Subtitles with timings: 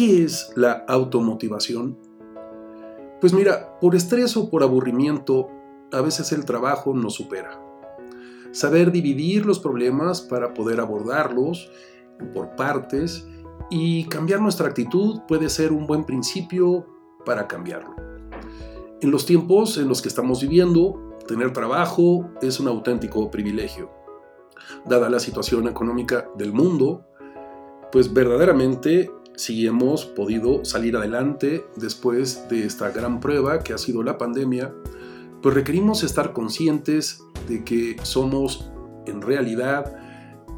[0.00, 1.98] ¿qué es la automotivación?
[3.20, 5.50] Pues mira, por estrés o por aburrimiento,
[5.92, 7.60] a veces el trabajo nos supera.
[8.50, 11.70] Saber dividir los problemas para poder abordarlos
[12.32, 13.28] por partes
[13.68, 16.86] y cambiar nuestra actitud puede ser un buen principio
[17.26, 17.94] para cambiarlo.
[19.02, 23.90] En los tiempos en los que estamos viviendo, tener trabajo es un auténtico privilegio.
[24.86, 27.04] Dada la situación económica del mundo,
[27.92, 34.02] pues verdaderamente si hemos podido salir adelante después de esta gran prueba que ha sido
[34.02, 34.74] la pandemia,
[35.40, 38.70] pues requerimos estar conscientes de que somos
[39.06, 39.96] en realidad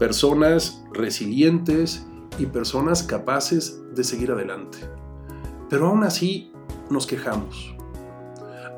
[0.00, 2.04] personas resilientes
[2.36, 4.78] y personas capaces de seguir adelante.
[5.70, 6.50] Pero aún así
[6.90, 7.76] nos quejamos.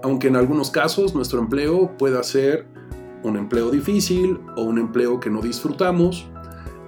[0.02, 2.66] Aunque en algunos casos nuestro empleo pueda ser
[3.22, 6.28] un empleo difícil o un empleo que no disfrutamos,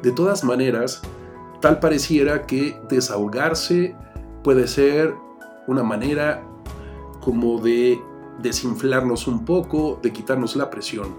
[0.03, 1.01] de todas maneras,
[1.61, 3.95] tal pareciera que desahogarse
[4.43, 5.15] puede ser
[5.67, 6.43] una manera
[7.21, 8.01] como de
[8.41, 11.15] desinflarnos un poco, de quitarnos la presión.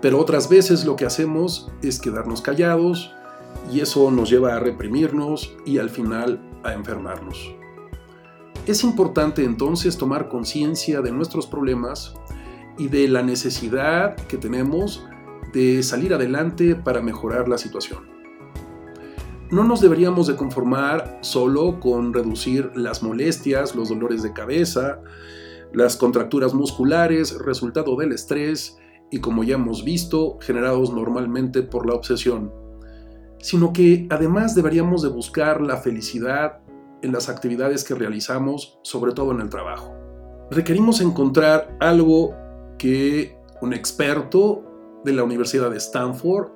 [0.00, 3.12] Pero otras veces lo que hacemos es quedarnos callados
[3.70, 7.54] y eso nos lleva a reprimirnos y al final a enfermarnos.
[8.66, 12.14] Es importante entonces tomar conciencia de nuestros problemas
[12.78, 15.04] y de la necesidad que tenemos
[15.52, 18.19] de salir adelante para mejorar la situación.
[19.50, 25.00] No nos deberíamos de conformar solo con reducir las molestias, los dolores de cabeza,
[25.72, 28.78] las contracturas musculares, resultado del estrés
[29.10, 32.52] y como ya hemos visto, generados normalmente por la obsesión,
[33.40, 36.60] sino que además deberíamos de buscar la felicidad
[37.02, 39.92] en las actividades que realizamos, sobre todo en el trabajo.
[40.52, 42.36] Requerimos encontrar algo
[42.78, 44.62] que un experto
[45.04, 46.52] de la Universidad de Stanford,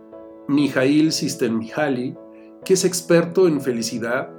[0.46, 2.16] Mijail Sistemihali,
[2.64, 4.30] que es experto en felicidad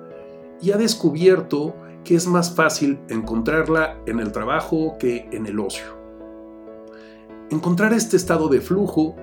[0.62, 5.86] y ha descubierto que es más fácil encontrarla en el trabajo que en el ocio.
[7.50, 9.16] Encontrar este estado de flujo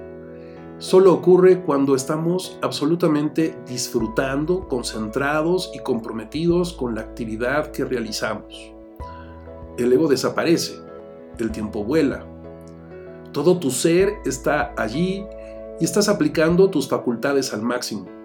[0.79, 8.73] solo ocurre cuando estamos absolutamente disfrutando, concentrados y comprometidos con la actividad que realizamos.
[9.79, 10.81] El ego desaparece,
[11.39, 12.27] el tiempo vuela.
[13.33, 15.25] Todo tu ser está allí
[15.81, 18.22] y estás aplicando tus facultades al máximo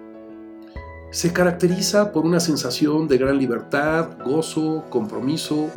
[1.10, 5.70] se caracteriza por una sensación de gran libertad, gozo, compromiso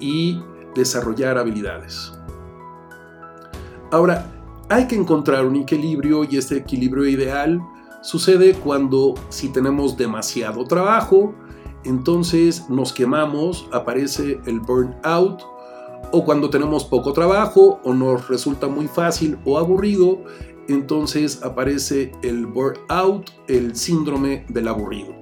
[0.00, 0.40] y
[0.74, 2.12] desarrollar habilidades.
[3.90, 4.26] Ahora,
[4.68, 7.60] hay que encontrar un equilibrio y este equilibrio ideal
[8.02, 11.34] sucede cuando si tenemos demasiado trabajo,
[11.84, 15.42] entonces nos quemamos, aparece el burnout,
[16.10, 20.22] o cuando tenemos poco trabajo o nos resulta muy fácil o aburrido,
[20.68, 25.14] entonces aparece el burnout, el síndrome del aburrido.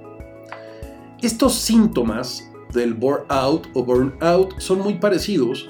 [1.21, 5.69] Estos síntomas del burnout o burnout son muy parecidos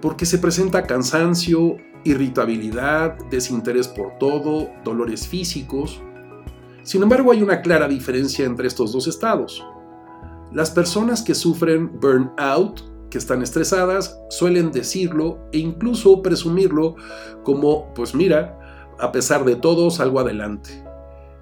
[0.00, 6.00] porque se presenta cansancio, irritabilidad, desinterés por todo, dolores físicos.
[6.82, 9.64] Sin embargo, hay una clara diferencia entre estos dos estados.
[10.52, 16.96] Las personas que sufren burnout, que están estresadas, suelen decirlo e incluso presumirlo
[17.42, 18.58] como, pues mira,
[18.98, 20.84] a pesar de todo salgo adelante.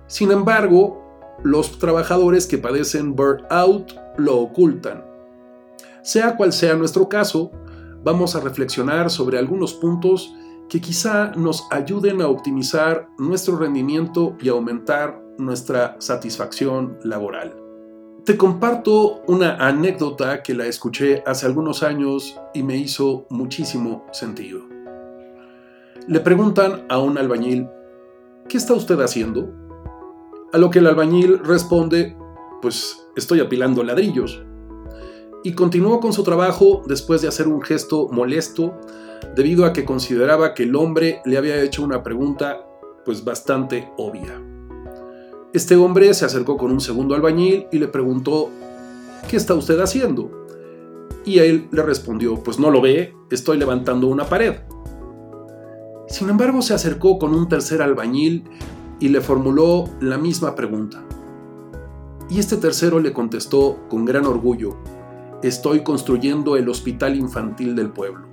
[0.07, 1.03] Sin embargo,
[1.43, 5.05] los trabajadores que padecen burnout lo ocultan.
[6.03, 7.51] Sea cual sea nuestro caso,
[8.05, 10.35] vamos a reflexionar sobre algunos puntos
[10.69, 17.55] que quizá nos ayuden a optimizar nuestro rendimiento y aumentar nuestra satisfacción laboral.
[18.25, 24.72] Te comparto una anécdota que la escuché hace algunos años y me hizo muchísimo sentido.
[26.09, 27.69] Le preguntan a un albañil,
[28.49, 29.55] ¿qué está usted haciendo?
[30.53, 32.17] A lo que el albañil responde,
[32.61, 34.43] pues estoy apilando ladrillos.
[35.45, 38.75] Y continuó con su trabajo después de hacer un gesto molesto
[39.37, 42.66] debido a que consideraba que el hombre le había hecho una pregunta
[43.05, 44.43] pues bastante obvia.
[45.53, 48.51] Este hombre se acercó con un segundo albañil y le preguntó,
[49.28, 50.47] ¿qué está usted haciendo?
[51.25, 54.57] Y él le respondió, pues no lo ve, estoy levantando una pared.
[56.12, 58.44] Sin embargo, se acercó con un tercer albañil
[59.00, 61.03] y le formuló la misma pregunta.
[62.28, 64.76] Y este tercero le contestó con gran orgullo,
[65.42, 68.26] estoy construyendo el hospital infantil del pueblo.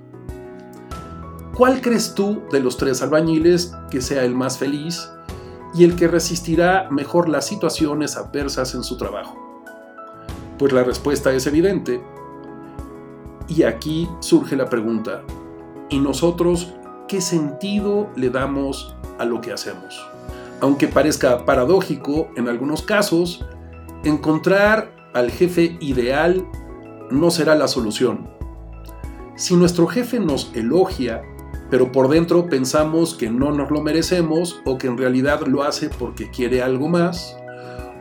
[1.56, 5.08] ¿Cuál crees tú de los tres albañiles que sea el más feliz
[5.72, 9.38] y el que resistirá mejor las situaciones adversas en su trabajo?
[10.58, 12.02] Pues la respuesta es evidente.
[13.48, 15.22] Y aquí surge la pregunta,
[15.88, 16.74] ¿y nosotros
[17.10, 20.00] qué sentido le damos a lo que hacemos.
[20.60, 23.44] Aunque parezca paradójico en algunos casos,
[24.02, 26.48] Encontrar al jefe ideal
[27.10, 28.30] no será la solución.
[29.36, 31.20] Si nuestro jefe nos elogia,
[31.68, 35.90] pero por dentro pensamos que no nos lo merecemos o que en realidad lo hace
[35.90, 37.36] porque quiere algo más,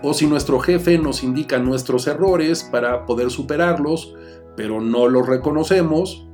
[0.02, 4.16] o si nuestro jefe nos indica nuestros errores para poder superarlos,
[4.56, 6.29] pero no los reconocemos,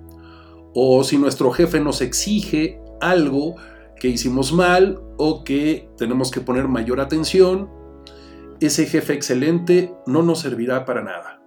[0.75, 3.55] o si nuestro jefe nos exige algo
[3.97, 7.69] que hicimos mal o que tenemos que poner mayor atención,
[8.59, 11.41] ese jefe excelente no nos servirá para nada.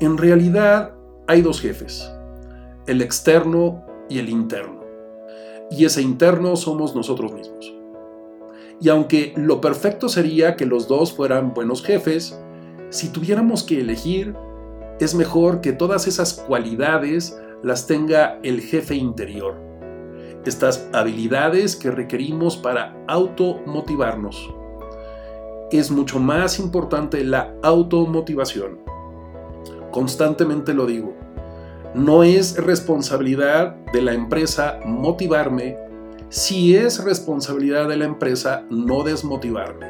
[0.00, 0.94] En realidad
[1.26, 2.08] hay dos jefes,
[2.86, 4.84] el externo y el interno.
[5.68, 7.74] Y ese interno somos nosotros mismos.
[8.80, 12.38] Y aunque lo perfecto sería que los dos fueran buenos jefes,
[12.90, 14.36] si tuviéramos que elegir,
[15.00, 19.56] es mejor que todas esas cualidades las tenga el jefe interior.
[20.44, 24.54] Estas habilidades que requerimos para automotivarnos.
[25.72, 28.78] Es mucho más importante la automotivación.
[29.90, 31.14] Constantemente lo digo.
[31.94, 35.76] No es responsabilidad de la empresa motivarme
[36.28, 39.86] si es responsabilidad de la empresa no desmotivarme.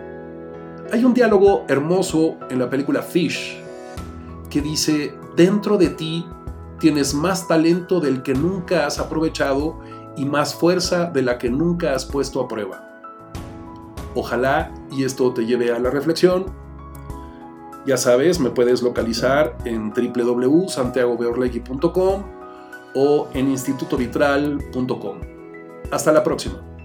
[0.92, 3.60] Hay un diálogo hermoso en la película Fish
[4.50, 6.24] que dice, dentro de ti
[6.78, 9.78] tienes más talento del que nunca has aprovechado
[10.16, 12.82] y más fuerza de la que nunca has puesto a prueba.
[14.14, 16.46] Ojalá y esto te lleve a la reflexión.
[17.86, 22.24] Ya sabes, me puedes localizar en www.santiagobeorlegui.com
[22.94, 25.20] o en institutovitral.com.
[25.90, 26.75] Hasta la próxima.